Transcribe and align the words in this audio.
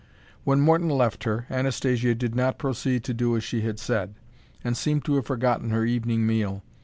When 0.43 0.59
Morton 0.61 0.89
left 0.89 1.25
her, 1.25 1.45
Anastasia 1.51 2.15
did 2.15 2.33
not 2.33 2.57
proceed 2.57 3.03
to 3.03 3.13
do 3.13 3.37
as 3.37 3.43
she 3.43 3.61
had 3.61 3.77
said, 3.77 4.15
and 4.63 4.75
seemed 4.75 5.05
to 5.05 5.13
have 5.17 5.27
forgotten 5.27 5.69
her 5.69 5.85
evening 5.85 6.25
meal. 6.25 6.63